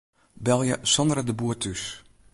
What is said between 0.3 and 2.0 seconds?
Belje Sandra de Boer thús.